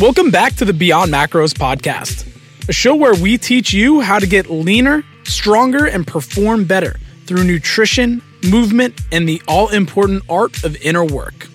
[0.00, 2.24] Welcome back to the Beyond Macros podcast,
[2.68, 6.94] a show where we teach you how to get leaner, stronger, and perform better
[7.26, 11.48] through nutrition, movement, and the all important art of inner work.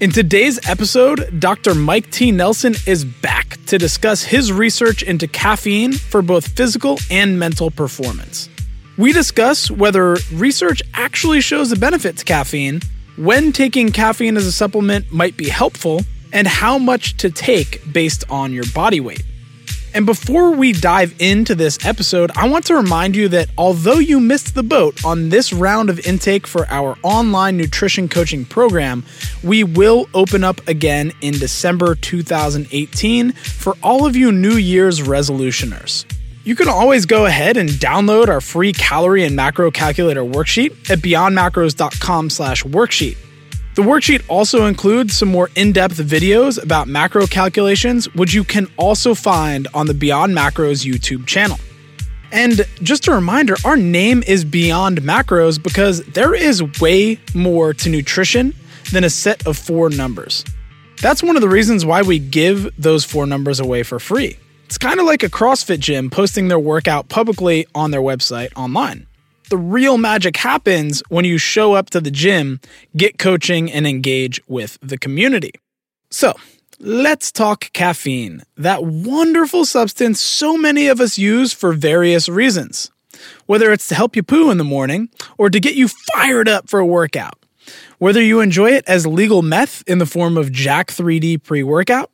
[0.00, 1.72] In today's episode, Dr.
[1.72, 2.32] Mike T.
[2.32, 8.48] Nelson is back to discuss his research into caffeine for both physical and mental performance.
[8.98, 12.80] We discuss whether research actually shows a benefit to caffeine,
[13.14, 16.00] when taking caffeine as a supplement might be helpful,
[16.34, 19.22] and how much to take based on your body weight.
[19.94, 24.18] And before we dive into this episode, I want to remind you that although you
[24.18, 29.04] missed the boat on this round of intake for our online nutrition coaching program,
[29.44, 36.04] we will open up again in December 2018 for all of you New Year's resolutioners.
[36.42, 40.98] You can always go ahead and download our free calorie and macro calculator worksheet at
[40.98, 43.23] beyondmacros.com/worksheet.
[43.74, 48.68] The worksheet also includes some more in depth videos about macro calculations, which you can
[48.76, 51.58] also find on the Beyond Macros YouTube channel.
[52.30, 57.88] And just a reminder our name is Beyond Macros because there is way more to
[57.88, 58.54] nutrition
[58.92, 60.44] than a set of four numbers.
[61.02, 64.38] That's one of the reasons why we give those four numbers away for free.
[64.66, 69.08] It's kind of like a CrossFit gym posting their workout publicly on their website online
[69.50, 72.60] the real magic happens when you show up to the gym,
[72.96, 75.52] get coaching, and engage with the community.
[76.10, 76.34] So,
[76.78, 82.90] let's talk caffeine, that wonderful substance so many of us use for various reasons.
[83.46, 86.68] Whether it's to help you poo in the morning or to get you fired up
[86.68, 87.38] for a workout.
[87.98, 92.10] Whether you enjoy it as legal meth in the form of Jack 3D pre workout,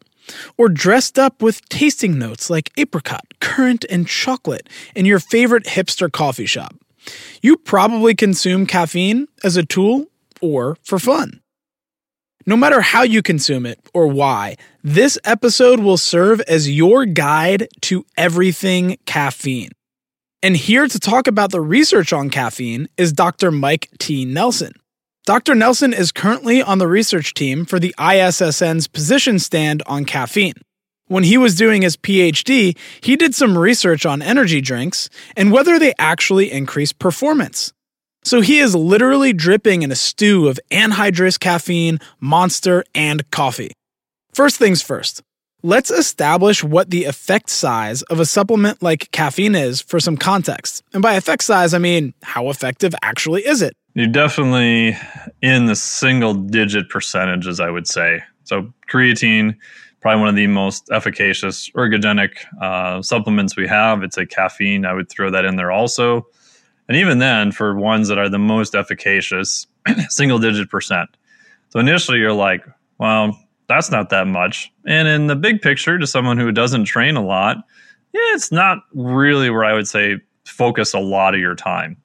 [0.57, 6.11] or dressed up with tasting notes like apricot, currant, and chocolate in your favorite hipster
[6.11, 6.75] coffee shop.
[7.43, 10.07] You probably consume caffeine as a tool
[10.41, 11.41] or for fun.
[12.47, 17.69] No matter how you consume it or why, this episode will serve as your guide
[17.83, 19.71] to everything caffeine.
[20.43, 23.51] And here to talk about the research on caffeine is Dr.
[23.51, 24.25] Mike T.
[24.25, 24.73] Nelson.
[25.27, 25.55] Dr.
[25.55, 30.55] Nelson is currently on the research team for the ISSN's position stand on caffeine
[31.11, 35.77] when he was doing his PhD, he did some research on energy drinks and whether
[35.77, 37.73] they actually increase performance.
[38.23, 43.73] So he is literally dripping in a stew of anhydrous caffeine, monster, and coffee.
[44.33, 45.21] First things first,
[45.65, 50.85] let's establish what the effect size of a supplement like caffeine is for some context.
[50.93, 53.73] And by effect size, I mean how effective actually is it?
[53.95, 54.97] You're definitely
[55.43, 58.23] in the single digit percentages, I would say.
[58.45, 59.57] So creatine
[60.01, 64.03] probably one of the most efficacious ergogenic uh, supplements we have.
[64.03, 64.85] It's a caffeine.
[64.85, 66.27] I would throw that in there also.
[66.89, 69.67] And even then, for ones that are the most efficacious,
[70.09, 71.09] single digit percent.
[71.69, 72.65] So initially, you're like,
[72.99, 73.39] well,
[73.69, 74.73] that's not that much.
[74.87, 77.59] And in the big picture, to someone who doesn't train a lot,
[78.13, 81.97] it's not really where I would say focus a lot of your time.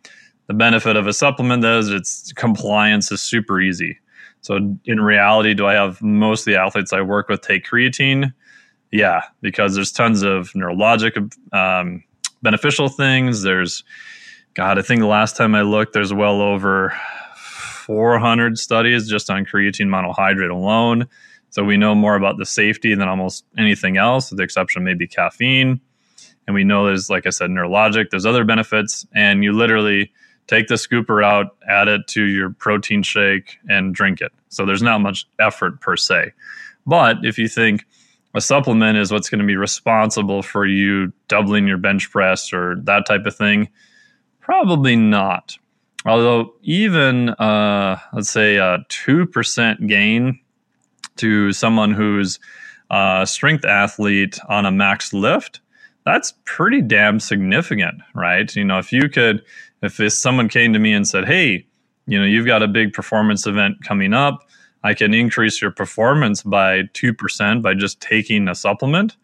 [0.48, 3.98] The benefit of a supplement though is its compliance is super easy.
[4.46, 8.32] So in reality, do I have most of the athletes I work with take creatine?
[8.92, 11.18] Yeah, because there's tons of neurologic
[11.52, 12.04] um,
[12.44, 13.42] beneficial things.
[13.42, 13.84] There's,
[14.54, 16.96] God, I think the last time I looked, there's well over
[17.88, 21.08] 400 studies just on creatine monohydrate alone.
[21.50, 25.08] So we know more about the safety than almost anything else, with the exception maybe
[25.08, 25.82] caffeine.
[26.46, 29.08] And we know there's, like I said, neurologic, there's other benefits.
[29.16, 30.12] And you literally,
[30.48, 34.32] take the scooper out, add it to your protein shake, and drink it.
[34.50, 36.34] So there's not much effort per se.
[36.86, 37.86] But if you think
[38.34, 42.76] a supplement is what's going to be responsible for you doubling your bench press or
[42.84, 43.70] that type of thing,
[44.42, 45.58] probably not.
[46.06, 50.40] Although, even uh, let's say a 2% gain
[51.16, 52.40] to someone who's
[52.92, 55.62] a strength athlete on a max lift,
[56.06, 58.54] that's pretty damn significant, right?
[58.56, 59.44] You know, if you could
[59.82, 61.66] if someone came to me and said, "Hey,
[62.08, 64.48] you know, you've got a big performance event coming up.
[64.84, 69.18] I can increase your performance by 2% by just taking a supplement."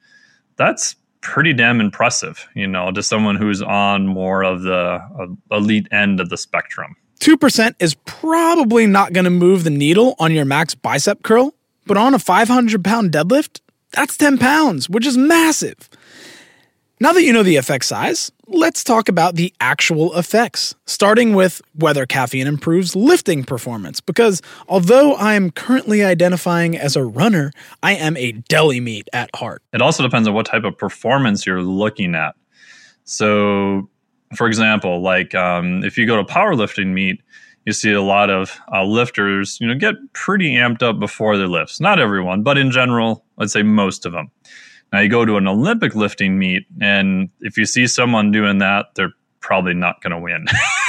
[0.57, 5.87] That's pretty damn impressive, you know, to someone who's on more of the uh, elite
[5.91, 6.95] end of the spectrum.
[7.19, 11.53] 2% is probably not going to move the needle on your max bicep curl,
[11.85, 13.61] but on a 500 pound deadlift,
[13.91, 15.87] that's 10 pounds, which is massive.
[17.01, 21.59] Now that you know the effect size, let's talk about the actual effects, starting with
[21.73, 23.99] whether caffeine improves lifting performance.
[23.99, 29.35] Because although I am currently identifying as a runner, I am a deli meat at
[29.35, 29.63] heart.
[29.73, 32.35] It also depends on what type of performance you're looking at.
[33.03, 33.89] So,
[34.35, 37.19] for example, like um, if you go to powerlifting meet,
[37.65, 41.47] you see a lot of uh, lifters, you know, get pretty amped up before their
[41.47, 41.79] lifts.
[41.79, 44.29] Not everyone, but in general, I'd say most of them.
[44.91, 48.87] Now you go to an Olympic lifting meet, and if you see someone doing that,
[48.95, 50.45] they're probably not going to win.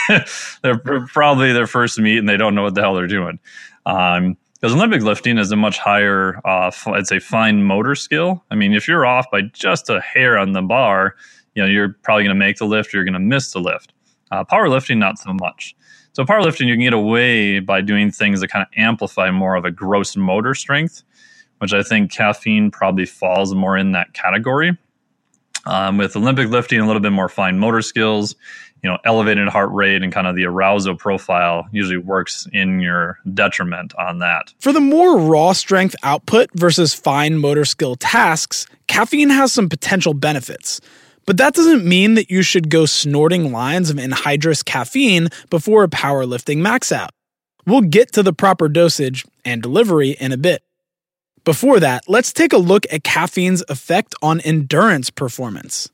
[0.63, 3.39] they're probably their first meet and they don't know what the hell they're doing.
[3.87, 8.45] Um, because Olympic lifting is a much higher, uh, I'd say, fine motor skill.
[8.49, 11.17] I mean, if you're off by just a hair on the bar,
[11.57, 13.59] you know, you're probably going to make the lift, or you're going to miss the
[13.59, 13.93] lift.
[14.31, 15.75] Uh, powerlifting, not so much.
[16.13, 19.65] So powerlifting, you can get away by doing things that kind of amplify more of
[19.65, 21.03] a gross motor strength,
[21.63, 24.77] which I think caffeine probably falls more in that category.
[25.65, 28.35] Um, with Olympic lifting, a little bit more fine motor skills,
[28.83, 33.21] you know, elevated heart rate and kind of the arousal profile usually works in your
[33.33, 34.53] detriment on that.
[34.59, 40.15] For the more raw strength output versus fine motor skill tasks, caffeine has some potential
[40.15, 40.81] benefits.
[41.27, 45.89] But that doesn't mean that you should go snorting lines of anhydrous caffeine before a
[45.89, 47.11] powerlifting max out.
[47.69, 50.65] We'll get to the proper dosage and delivery in a bit.
[51.45, 55.91] Before that, let's take a look at caffeine's effect on endurance performance.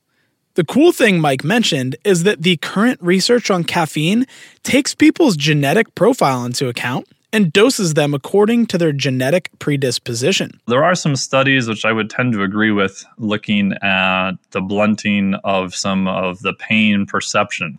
[0.56, 4.26] The cool thing Mike mentioned is that the current research on caffeine
[4.62, 10.60] takes people's genetic profile into account and doses them according to their genetic predisposition.
[10.66, 15.34] There are some studies which I would tend to agree with looking at the blunting
[15.44, 17.78] of some of the pain perception.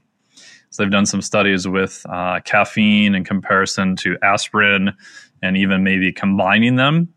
[0.71, 4.93] So they've done some studies with uh, caffeine in comparison to aspirin
[5.41, 7.13] and even maybe combining them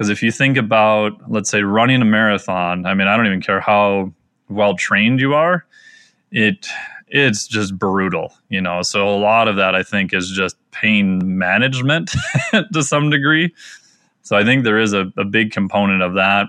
[0.00, 3.42] because if you think about, let's say, running a marathon, I mean, I don't even
[3.42, 4.10] care how
[4.48, 5.66] well trained you are,
[6.30, 6.66] it
[7.08, 8.80] it's just brutal, you know.
[8.80, 12.12] So a lot of that I think is just pain management
[12.72, 13.54] to some degree.
[14.22, 16.46] So I think there is a, a big component of that.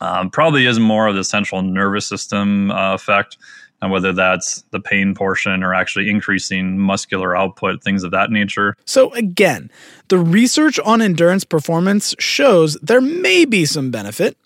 [0.00, 3.36] Um, probably is more of the central nervous system uh, effect
[3.84, 8.76] and whether that's the pain portion or actually increasing muscular output, things of that nature.
[8.86, 9.70] So, again,
[10.08, 14.38] the research on endurance performance shows there may be some benefit.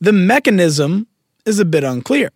[0.00, 1.06] The mechanism
[1.46, 2.30] is a bit unclear.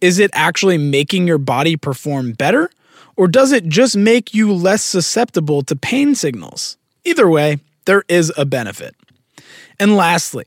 [0.00, 2.70] Is it actually making your body perform better,
[3.16, 6.78] or does it just make you less susceptible to pain signals?
[7.04, 8.96] Either way, there is a benefit.
[9.78, 10.44] And lastly,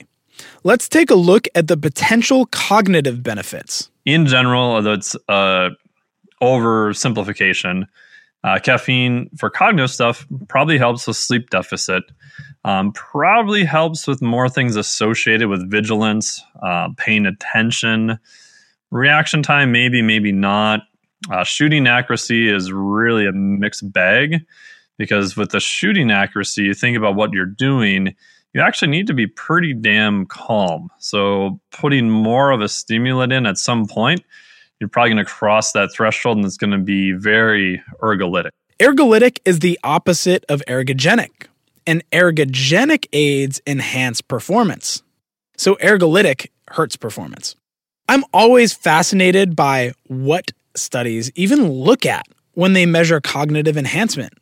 [0.63, 5.69] let's take a look at the potential cognitive benefits in general, although it's uh,
[6.41, 7.87] oversimplification,
[8.43, 12.03] uh, caffeine for cognitive stuff probably helps with sleep deficit.
[12.63, 18.19] Um, probably helps with more things associated with vigilance, uh, paying attention,
[18.91, 20.81] reaction time, maybe, maybe not.
[21.29, 24.43] Uh, shooting accuracy is really a mixed bag
[24.97, 28.15] because with the shooting accuracy, you think about what you're doing
[28.53, 30.89] you actually need to be pretty damn calm.
[30.99, 34.23] So, putting more of a stimulant in at some point,
[34.79, 38.49] you're probably going to cross that threshold and it's going to be very ergolytic.
[38.79, 41.47] Ergolytic is the opposite of ergogenic,
[41.85, 45.03] and ergogenic aids enhance performance.
[45.57, 47.55] So, ergolytic hurts performance.
[48.09, 54.33] I'm always fascinated by what studies even look at when they measure cognitive enhancement.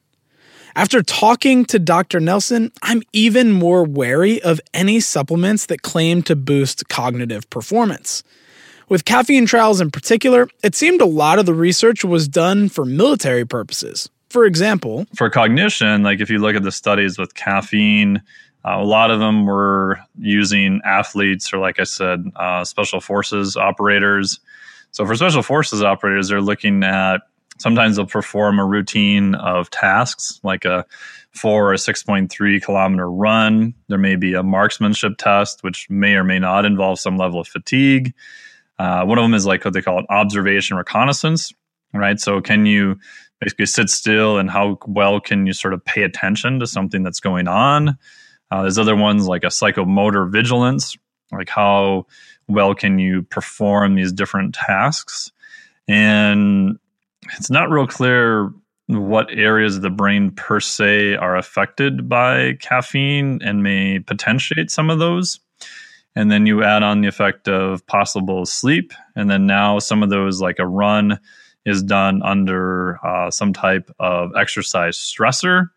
[0.79, 2.21] After talking to Dr.
[2.21, 8.23] Nelson, I'm even more wary of any supplements that claim to boost cognitive performance.
[8.87, 12.85] With caffeine trials in particular, it seemed a lot of the research was done for
[12.85, 14.09] military purposes.
[14.29, 18.21] For example, for cognition, like if you look at the studies with caffeine,
[18.63, 23.57] uh, a lot of them were using athletes or, like I said, uh, special forces
[23.57, 24.39] operators.
[24.91, 27.17] So for special forces operators, they're looking at
[27.59, 30.85] Sometimes they'll perform a routine of tasks like a
[31.31, 33.73] four or 6.3 kilometer run.
[33.87, 37.47] There may be a marksmanship test, which may or may not involve some level of
[37.47, 38.13] fatigue.
[38.79, 41.53] Uh, one of them is like what they call an observation reconnaissance,
[41.93, 42.19] right?
[42.19, 42.97] So, can you
[43.41, 47.19] basically sit still and how well can you sort of pay attention to something that's
[47.19, 47.97] going on?
[48.51, 50.97] Uh, there's other ones like a psychomotor vigilance,
[51.31, 52.07] like how
[52.47, 55.31] well can you perform these different tasks?
[55.87, 56.79] And
[57.37, 58.51] it's not real clear
[58.87, 64.89] what areas of the brain per se are affected by caffeine and may potentiate some
[64.89, 65.39] of those.
[66.15, 68.93] And then you add on the effect of possible sleep.
[69.15, 71.19] And then now some of those, like a run,
[71.65, 75.69] is done under uh, some type of exercise stressor.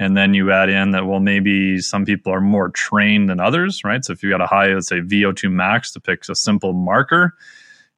[0.00, 3.84] And then you add in that, well, maybe some people are more trained than others,
[3.84, 4.04] right?
[4.04, 7.34] So if you got a high, let's say VO2 max to pick a simple marker,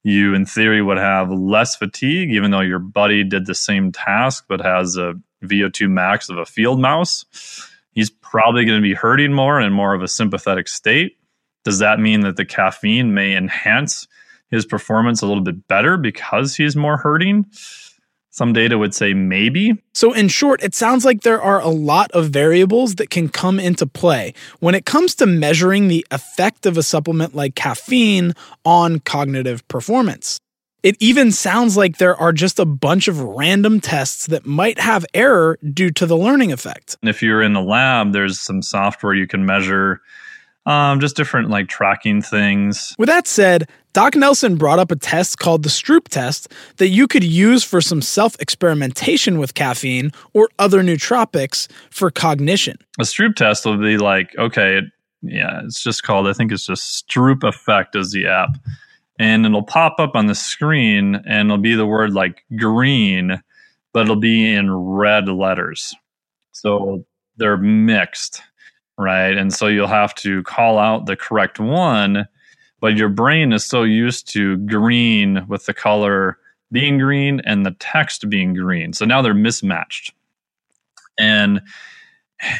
[0.05, 4.45] you in theory would have less fatigue even though your buddy did the same task
[4.49, 7.25] but has a vo2 max of a field mouse.
[7.93, 11.17] He's probably going to be hurting more and more of a sympathetic state.
[11.65, 14.07] Does that mean that the caffeine may enhance
[14.51, 17.47] his performance a little bit better because he's more hurting
[18.35, 19.81] Some data would say maybe.
[19.93, 23.61] So, in short, it sounds like there are a lot of variables that can come
[23.61, 28.33] into play when it comes to measuring the effect of a supplement like caffeine
[28.65, 30.41] on cognitive performance.
[30.83, 35.07] It even sounds like there are just a bunch of random tests that might have
[35.15, 36.97] error due to the learning effect.
[37.03, 40.01] And if you're in the lab, there's some software you can measure
[40.67, 42.97] um, just different like tracking things.
[42.99, 47.07] With that said, Doc Nelson brought up a test called the Stroop test that you
[47.07, 52.77] could use for some self experimentation with caffeine or other nootropics for cognition.
[52.99, 54.81] A Stroop test will be like, okay,
[55.23, 58.59] yeah, it's just called, I think it's just Stroop Effect is the app.
[59.21, 63.41] And it'll pop up on the screen and it'll be the word like green,
[63.93, 65.95] but it'll be in red letters.
[66.51, 67.05] So
[67.37, 68.43] they're mixed
[68.99, 69.37] right?
[69.37, 72.27] And so you'll have to call out the correct one,
[72.85, 76.37] but your brain is so used to green with the color
[76.71, 78.93] being green and the text being green.
[78.93, 80.13] So now they're mismatched.
[81.19, 81.63] And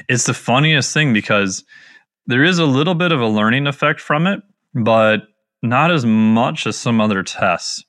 [0.09, 1.63] it's the funniest thing because
[2.27, 4.41] there is a little bit of a learning effect from it,
[4.75, 5.25] but
[5.63, 7.85] not as much as some other tests.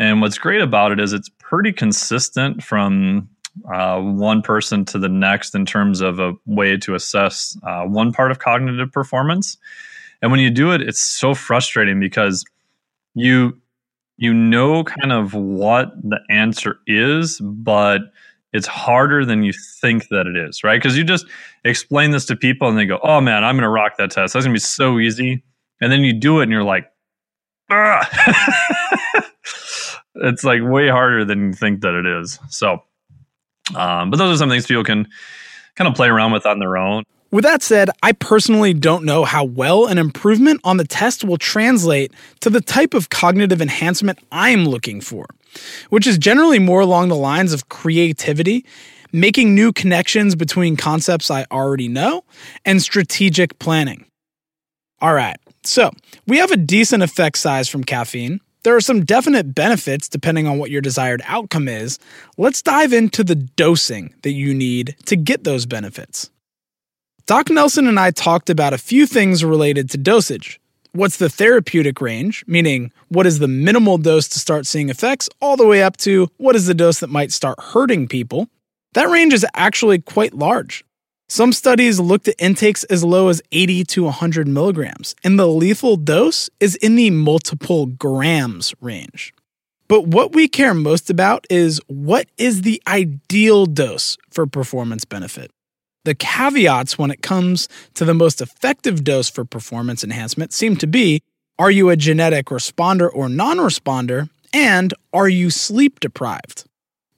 [0.00, 3.28] And what's great about it is it's pretty consistent from
[3.72, 8.12] uh, one person to the next in terms of a way to assess uh, one
[8.12, 9.56] part of cognitive performance.
[10.22, 12.44] And when you do it, it's so frustrating because
[13.14, 13.58] you
[14.18, 18.00] you know kind of what the answer is, but
[18.52, 20.80] it's harder than you think that it is, right?
[20.80, 21.26] Because you just
[21.64, 24.32] explain this to people and they go, "Oh man, I'm going to rock that test.
[24.32, 25.42] That's going to be so easy."
[25.80, 26.90] And then you do it and you're like,
[30.16, 32.38] it's like way harder than you think that it is.
[32.48, 32.82] So,
[33.74, 35.08] um, but those are some things people can
[35.74, 37.04] kind of play around with on their own.
[37.30, 41.38] With that said, I personally don't know how well an improvement on the test will
[41.38, 45.26] translate to the type of cognitive enhancement I'm looking for,
[45.90, 48.64] which is generally more along the lines of creativity,
[49.12, 52.24] making new connections between concepts I already know,
[52.64, 54.06] and strategic planning.
[55.00, 55.90] All right, so
[56.26, 60.58] we have a decent effect size from caffeine, there are some definite benefits depending on
[60.58, 62.00] what your desired outcome is.
[62.36, 66.30] Let's dive into the dosing that you need to get those benefits.
[67.26, 70.60] Doc Nelson and I talked about a few things related to dosage.
[70.92, 75.56] What's the therapeutic range, meaning what is the minimal dose to start seeing effects, all
[75.56, 78.48] the way up to what is the dose that might start hurting people.
[78.92, 80.84] That range is actually quite large.
[81.28, 85.96] Some studies looked at intakes as low as 80 to 100 milligrams, and the lethal
[85.96, 89.34] dose is in the multiple grams range.
[89.88, 95.50] But what we care most about is what is the ideal dose for performance benefit?
[96.06, 100.86] The caveats when it comes to the most effective dose for performance enhancement seem to
[100.86, 101.20] be
[101.58, 104.30] are you a genetic responder or non responder?
[104.54, 106.64] And are you sleep deprived?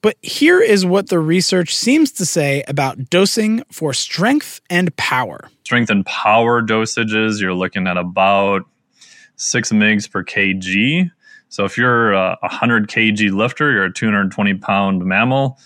[0.01, 5.51] But here is what the research seems to say about dosing for strength and power.
[5.65, 8.63] Strength and power dosages, you're looking at about
[9.37, 11.11] six mgs per kg.
[11.51, 15.59] So if you're a 100 kg lifter, you're a 220 pound mammal,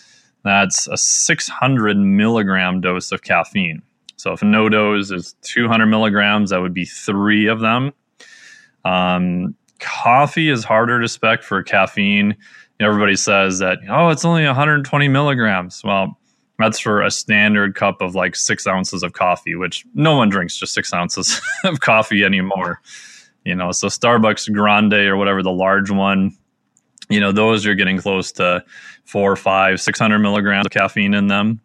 [0.44, 3.82] that's a 600 milligram dose of caffeine.
[4.16, 7.92] So if NoDoz is 200 milligrams, that would be three of them.
[8.84, 12.36] Um, coffee is harder to spec for caffeine
[12.80, 16.18] everybody says that oh it's only 120 milligrams well
[16.58, 20.56] that's for a standard cup of like six ounces of coffee which no one drinks
[20.56, 22.80] just six ounces of coffee anymore
[23.44, 26.36] you know so starbucks grande or whatever the large one
[27.12, 28.64] you know those you're getting close to
[29.04, 31.60] four five six hundred milligrams of caffeine in them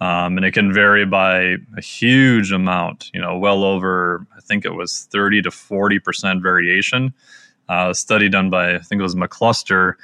[0.00, 4.64] um, and it can vary by a huge amount you know well over i think
[4.64, 7.12] it was 30 to 40 percent variation
[7.68, 9.94] uh, a study done by i think it was McCusker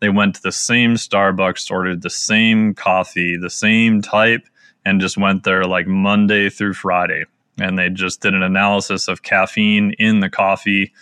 [0.00, 4.46] they went to the same Starbucks, ordered the same coffee, the same type,
[4.84, 7.24] and just went there like Monday through Friday.
[7.60, 10.92] And they just did an analysis of caffeine in the coffee,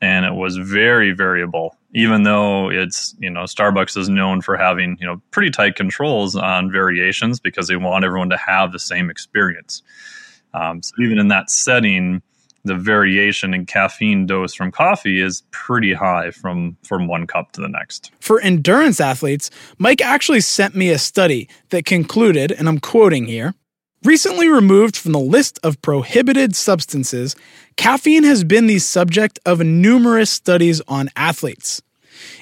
[0.00, 1.76] and it was very variable.
[1.94, 6.34] Even though it's, you know, Starbucks is known for having, you know, pretty tight controls
[6.34, 9.82] on variations because they want everyone to have the same experience.
[10.54, 12.20] Um, so even in that setting,
[12.64, 17.60] the variation in caffeine dose from coffee is pretty high from from one cup to
[17.60, 18.10] the next.
[18.20, 23.54] For endurance athletes, Mike actually sent me a study that concluded, and I'm quoting here,
[24.04, 27.34] Recently removed from the list of prohibited substances,
[27.76, 31.80] caffeine has been the subject of numerous studies on athletes.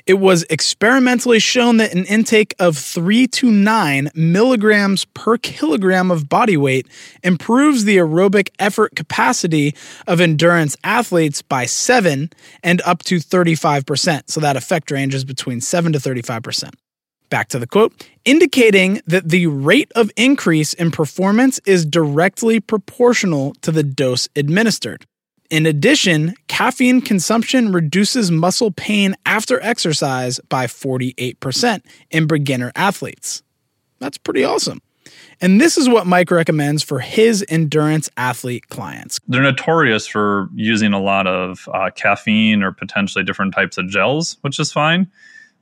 [0.04, 6.28] It was experimentally shown that an intake of 3 to 9 milligrams per kilogram of
[6.28, 6.88] body weight
[7.22, 9.76] improves the aerobic effort capacity
[10.08, 12.30] of endurance athletes by 7
[12.64, 14.22] and up to 35%.
[14.26, 16.70] So that effect range is between 7 to 35%.
[17.32, 17.94] Back to the quote
[18.26, 25.06] indicating that the rate of increase in performance is directly proportional to the dose administered.
[25.48, 33.42] In addition, caffeine consumption reduces muscle pain after exercise by 48% in beginner athletes.
[33.98, 34.82] That's pretty awesome.
[35.40, 39.18] And this is what Mike recommends for his endurance athlete clients.
[39.26, 44.36] They're notorious for using a lot of uh, caffeine or potentially different types of gels,
[44.42, 45.10] which is fine.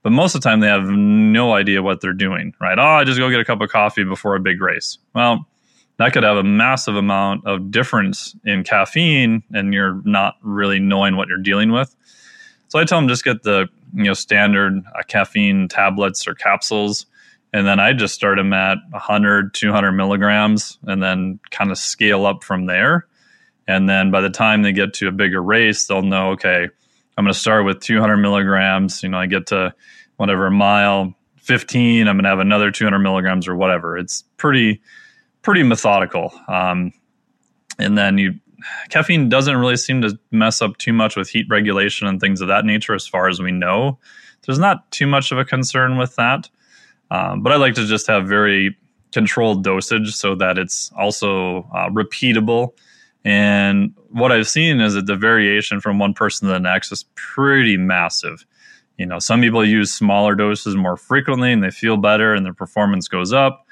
[0.02, 2.78] But most of the time, they have no idea what they're doing, right?
[2.78, 4.98] Oh, I just go get a cup of coffee before a big race.
[5.14, 5.46] Well,
[5.98, 11.16] that could have a massive amount of difference in caffeine, and you're not really knowing
[11.16, 11.94] what you're dealing with.
[12.68, 17.06] So I tell them just get the you know standard uh, caffeine tablets or capsules
[17.52, 22.26] and then I just start them at 100, 200 milligrams, and then kind of scale
[22.26, 23.06] up from there.
[23.66, 26.68] And then by the time they get to a bigger race, they'll know, okay,
[27.20, 29.02] I'm going to start with 200 milligrams.
[29.02, 29.74] You know, I get to
[30.16, 33.98] whatever mile 15, I'm going to have another 200 milligrams or whatever.
[33.98, 34.80] It's pretty,
[35.42, 36.32] pretty methodical.
[36.48, 36.94] Um,
[37.78, 38.36] and then you,
[38.88, 42.48] caffeine doesn't really seem to mess up too much with heat regulation and things of
[42.48, 43.98] that nature, as far as we know.
[44.46, 46.48] There's not too much of a concern with that.
[47.10, 48.78] Um, but I like to just have very
[49.12, 52.72] controlled dosage so that it's also uh, repeatable.
[53.24, 57.04] And what I've seen is that the variation from one person to the next is
[57.14, 58.44] pretty massive.
[58.96, 62.54] You know, some people use smaller doses more frequently and they feel better and their
[62.54, 63.66] performance goes up.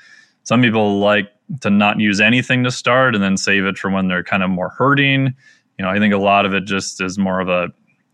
[0.44, 4.08] Some people like to not use anything to start and then save it for when
[4.08, 5.34] they're kind of more hurting.
[5.78, 7.68] You know, I think a lot of it just is more of a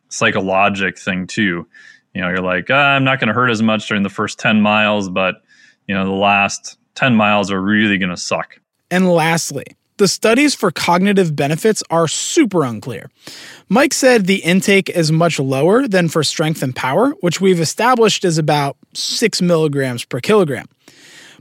[0.09, 1.67] psychologic thing too
[2.15, 4.39] you know, you're like, ah, I'm not going to hurt as much during the first
[4.39, 5.43] 10 miles, but,
[5.89, 8.61] you know, the last 10 miles are really going to suck.
[8.91, 9.65] And lastly,
[9.97, 13.11] the studies for cognitive benefits are super unclear.
[13.69, 18.25] Mike said the intake is much lower than for strength and power, which we've established
[18.25, 20.67] is about 6 milligrams per kilogram.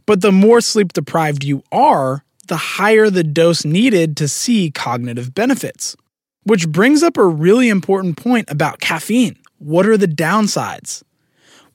[0.06, 5.34] But the more sleep deprived you are, the higher the dose needed to see cognitive
[5.34, 5.96] benefits.
[6.44, 9.38] Which brings up a really important point about caffeine.
[9.60, 11.02] What are the downsides?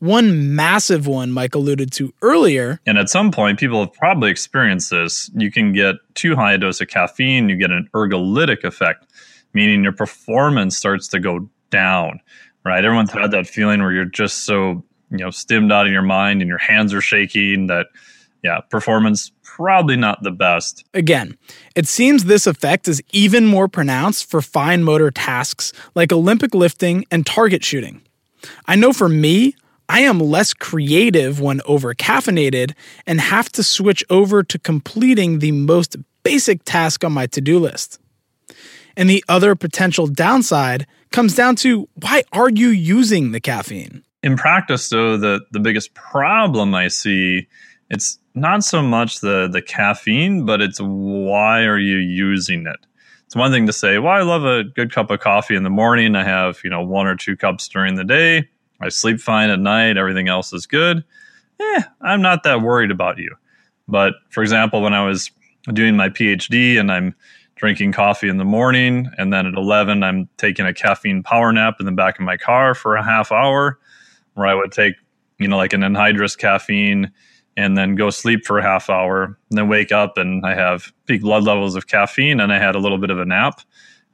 [0.00, 2.80] One massive one Mike alluded to earlier.
[2.86, 5.30] And at some point, people have probably experienced this.
[5.34, 9.06] You can get too high a dose of caffeine, you get an ergolytic effect,
[9.54, 12.20] meaning your performance starts to go down,
[12.64, 12.84] right?
[12.84, 16.42] Everyone's had that feeling where you're just so, you know, stimmed out of your mind
[16.42, 17.86] and your hands are shaking that,
[18.44, 20.84] yeah, performance probably not the best.
[20.94, 21.36] Again,
[21.74, 27.04] it seems this effect is even more pronounced for fine motor tasks like Olympic lifting
[27.10, 28.00] and target shooting.
[28.66, 29.56] I know for me,
[29.88, 32.74] I am less creative when over caffeinated
[33.06, 37.58] and have to switch over to completing the most basic task on my to do
[37.58, 37.98] list.
[38.96, 44.02] And the other potential downside comes down to why are you using the caffeine?
[44.22, 47.46] In practice, though, the, the biggest problem I see
[47.90, 52.86] it's not so much the the caffeine, but it's why are you using it?
[53.26, 55.70] It's one thing to say, well, I love a good cup of coffee in the
[55.70, 56.16] morning.
[56.16, 58.48] I have, you know, one or two cups during the day.
[58.80, 59.96] I sleep fine at night.
[59.96, 61.04] Everything else is good.
[61.60, 63.34] Eh, I'm not that worried about you.
[63.88, 65.30] But for example, when I was
[65.72, 67.14] doing my PhD and I'm
[67.56, 71.76] drinking coffee in the morning, and then at 11, I'm taking a caffeine power nap
[71.80, 73.78] in the back of my car for a half hour,
[74.34, 74.94] where I would take,
[75.38, 77.10] you know, like an anhydrous caffeine
[77.56, 80.92] and then go sleep for a half hour and then wake up and I have
[81.06, 83.60] peak blood levels of caffeine and I had a little bit of a nap.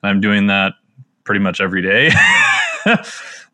[0.02, 0.72] I'm doing that
[1.24, 2.10] pretty much every day.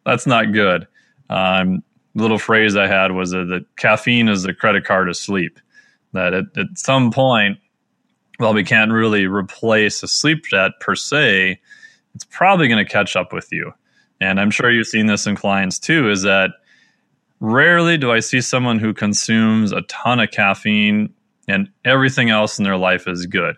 [0.04, 0.86] That's not good.
[1.30, 1.82] Um,
[2.14, 5.58] little phrase I had was that caffeine is the credit card of sleep.
[6.12, 7.58] That at, at some point,
[8.36, 11.58] while we can't really replace a sleep debt per se,
[12.14, 13.72] it's probably going to catch up with you.
[14.20, 16.50] And I'm sure you've seen this in clients too, is that
[17.40, 21.12] Rarely do I see someone who consumes a ton of caffeine
[21.48, 23.56] and everything else in their life is good.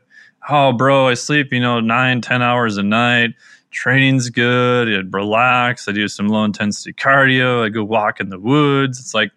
[0.48, 3.30] Oh, bro, I sleep, you know, nine, ten hours a night.
[3.72, 4.88] Training's good.
[4.88, 5.88] I relax.
[5.88, 7.64] I do some low intensity cardio.
[7.64, 9.00] I go walk in the woods.
[9.00, 9.32] It's like,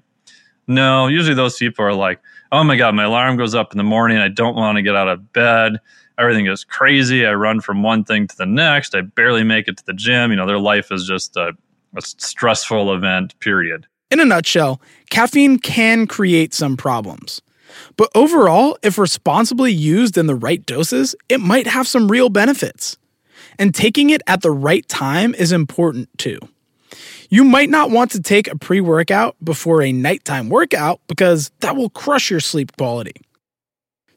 [0.68, 2.20] no, usually those people are like,
[2.52, 4.18] oh my God, my alarm goes up in the morning.
[4.18, 5.80] I don't want to get out of bed.
[6.18, 7.26] Everything is crazy.
[7.26, 8.96] I run from one thing to the next.
[8.96, 10.32] I barely make it to the gym.
[10.32, 11.52] You know, their life is just a,
[11.96, 13.88] a stressful event, period.
[14.12, 17.42] In a nutshell, caffeine can create some problems.
[17.98, 22.98] But overall, if responsibly used in the right doses, it might have some real benefits.
[23.58, 26.40] And taking it at the right time is important too.
[27.30, 31.76] You might not want to take a pre workout before a nighttime workout because that
[31.76, 33.16] will crush your sleep quality.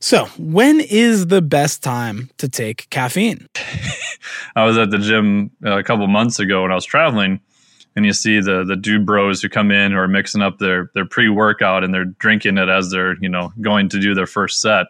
[0.01, 3.48] So, when is the best time to take caffeine?
[4.57, 7.40] I was at the gym uh, a couple months ago when I was traveling,
[7.96, 10.90] and you see the the dude bros who come in who are mixing up their
[10.94, 14.27] their pre workout and they're drinking it as they're you know going to do their
[14.27, 14.87] first set.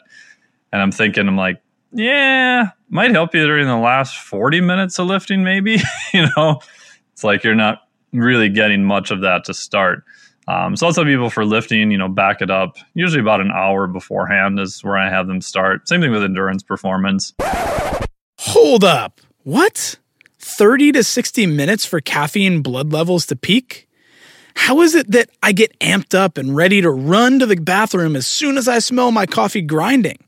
[0.72, 5.06] And I'm thinking, I'm like, yeah, might help you during the last 40 minutes of
[5.06, 5.78] lifting, maybe.
[6.14, 6.60] you know,
[7.12, 10.04] it's like you're not really getting much of that to start.
[10.46, 12.76] Um, so I'll tell people for lifting, you know, back it up.
[12.94, 15.88] Usually about an hour beforehand is where I have them start.
[15.88, 17.34] Same thing with endurance performance.
[18.38, 19.20] Hold up.
[19.42, 19.96] What?
[20.38, 23.88] 30 to 60 minutes for caffeine blood levels to peak?
[24.54, 28.16] How is it that I get amped up and ready to run to the bathroom
[28.16, 30.18] as soon as I smell my coffee grinding?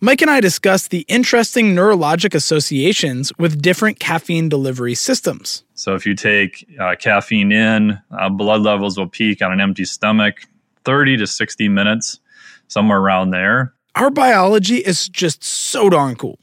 [0.00, 5.64] Mike and I discussed the interesting neurologic associations with different caffeine delivery systems.
[5.74, 9.84] So, if you take uh, caffeine in, uh, blood levels will peak on an empty
[9.84, 10.42] stomach
[10.84, 12.20] 30 to 60 minutes,
[12.68, 13.74] somewhere around there.
[13.96, 16.38] Our biology is just so darn cool.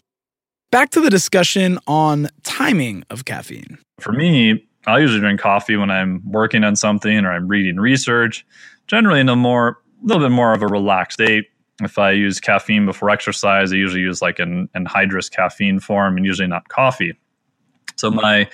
[0.69, 3.77] Back to the discussion on timing of caffeine.
[4.01, 8.45] For me, I usually drink coffee when I'm working on something or I'm reading research,
[8.87, 11.45] generally in a more, a little bit more of a relaxed state
[11.81, 16.25] if I use caffeine before exercise, I usually use like an anhydrous caffeine form and
[16.25, 17.13] usually not coffee.
[17.97, 18.49] So my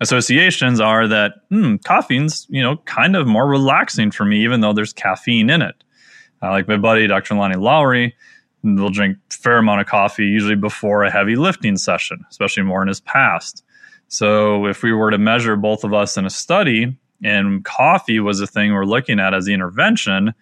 [0.00, 4.72] associations are that hmm, caffeine's you know kind of more relaxing for me, even though
[4.72, 5.74] there's caffeine in it.
[6.42, 7.34] Uh, like my buddy Dr.
[7.34, 8.14] Lonnie Lowery
[8.62, 12.88] will drink fair amount of coffee usually before a heavy lifting session, especially more in
[12.88, 13.62] his past.
[14.08, 18.40] So if we were to measure both of us in a study and coffee was
[18.40, 20.34] a thing we're looking at as the intervention,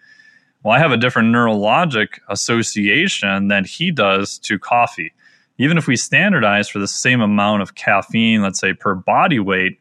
[0.63, 5.13] well, I have a different neurologic association than he does to coffee.
[5.57, 9.79] Even if we standardize for the same amount of caffeine, let's say per body weight,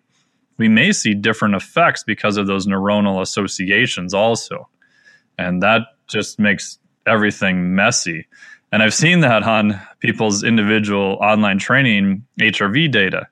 [0.59, 4.69] we may see different effects because of those neuronal associations also.
[5.39, 8.27] And that just makes everything messy.
[8.71, 13.29] And I've seen that on people's individual online training HRV data.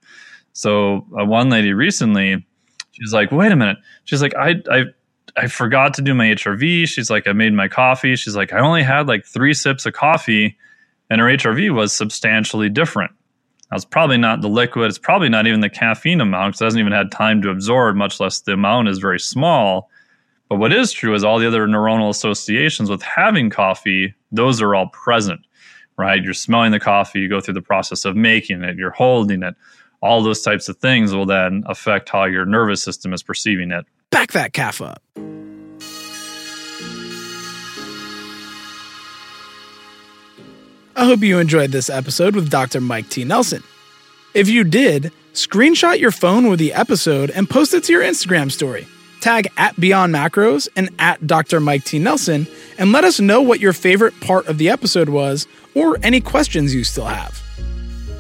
[0.53, 2.45] So, uh, one lady recently,
[2.93, 3.79] she's like, wait a minute.
[4.05, 4.85] She's like, I, I
[5.37, 6.89] I forgot to do my HRV.
[6.89, 8.17] She's like, I made my coffee.
[8.17, 10.57] She's like, I only had like three sips of coffee,
[11.09, 13.13] and her HRV was substantially different.
[13.71, 14.89] Now, it's probably not the liquid.
[14.89, 17.97] It's probably not even the caffeine amount because it hasn't even had time to absorb,
[17.97, 19.89] much less the amount is very small.
[20.49, 24.75] But what is true is all the other neuronal associations with having coffee, those are
[24.75, 25.41] all present,
[25.97, 26.21] right?
[26.21, 29.55] You're smelling the coffee, you go through the process of making it, you're holding it.
[30.03, 33.87] All those types of things will then affect how your nervous system is perceiving it.
[34.11, 35.03] Back that calf up.
[40.97, 42.81] I hope you enjoyed this episode with Dr.
[42.81, 43.25] Mike T.
[43.25, 43.63] Nelson.
[44.35, 48.51] If you did, screenshot your phone with the episode and post it to your Instagram
[48.53, 48.87] story.
[49.21, 51.61] Tag at Beyond Macros and at Dr.
[51.61, 51.99] Mike T.
[51.99, 52.47] Nelson
[52.79, 56.75] and let us know what your favorite part of the episode was or any questions
[56.75, 57.41] you still have.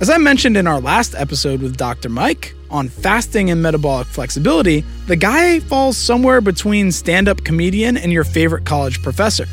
[0.01, 2.09] As I mentioned in our last episode with Dr.
[2.09, 8.13] Mike on fasting and metabolic flexibility, the guy falls somewhere between stand up comedian and
[8.13, 9.47] your favorite college professor.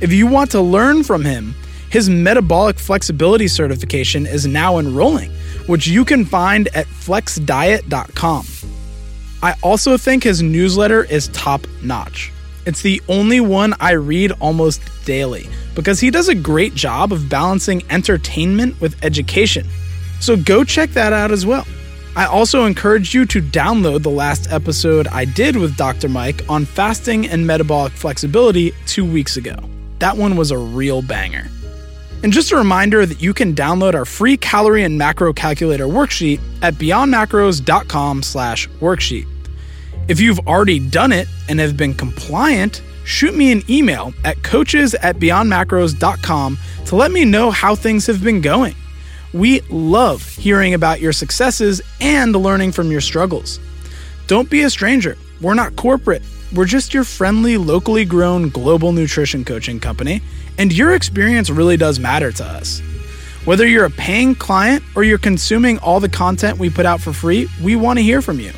[0.00, 1.54] If you want to learn from him,
[1.90, 5.30] his metabolic flexibility certification is now enrolling,
[5.66, 8.46] which you can find at flexdiet.com.
[9.42, 12.32] I also think his newsletter is top notch.
[12.66, 17.28] It's the only one I read almost daily because he does a great job of
[17.28, 19.66] balancing entertainment with education.
[20.20, 21.66] So go check that out as well.
[22.16, 26.08] I also encourage you to download the last episode I did with Dr.
[26.08, 29.54] Mike on fasting and metabolic flexibility two weeks ago.
[30.00, 31.48] That one was a real banger.
[32.22, 36.40] And just a reminder that you can download our free calorie and macro calculator worksheet
[36.62, 39.26] at beyondmacros.com slash worksheet.
[40.08, 44.94] If you've already done it and have been compliant, shoot me an email at coaches
[44.96, 48.74] at beyondmacros.com to let me know how things have been going.
[49.32, 53.60] We love hearing about your successes and learning from your struggles.
[54.26, 55.16] Don't be a stranger.
[55.40, 56.22] We're not corporate.
[56.54, 60.20] We're just your friendly, locally grown global nutrition coaching company,
[60.58, 62.80] and your experience really does matter to us.
[63.44, 67.12] Whether you're a paying client or you're consuming all the content we put out for
[67.12, 68.52] free, we want to hear from you.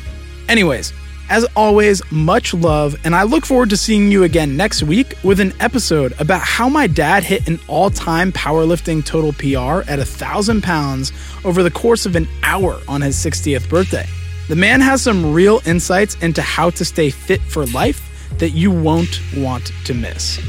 [0.49, 0.91] Anyways,
[1.29, 5.39] as always, much love, and I look forward to seeing you again next week with
[5.39, 10.05] an episode about how my dad hit an all time powerlifting total PR at a
[10.05, 11.11] thousand pounds
[11.45, 14.05] over the course of an hour on his 60th birthday.
[14.49, 18.01] The man has some real insights into how to stay fit for life
[18.39, 20.39] that you won't want to miss.